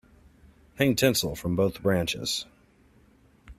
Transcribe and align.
Hang 0.79 0.95
tinsel 0.95 1.35
from 1.35 1.55
both 1.55 1.83
branches. 1.83 2.47